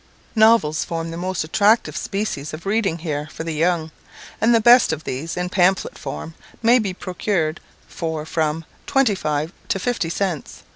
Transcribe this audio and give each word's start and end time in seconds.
Novels 0.35 0.83
form 0.83 1.11
the 1.11 1.15
most 1.15 1.43
attractive 1.43 1.95
species 1.95 2.55
of 2.55 2.65
reading 2.65 2.97
here 2.97 3.27
for 3.31 3.43
the 3.43 3.53
young; 3.53 3.91
and 4.41 4.49
the 4.55 4.59
best 4.59 4.91
of 4.91 5.03
these, 5.03 5.37
in 5.37 5.47
pamphlet 5.47 5.95
form, 5.95 6.33
may 6.63 6.79
be 6.79 6.91
procured 6.91 7.59
for 7.87 8.25
from 8.25 8.65
twenty 8.87 9.13
five 9.13 9.53
to 9.67 9.77
fifty 9.77 10.09
cents. 10.09 10.63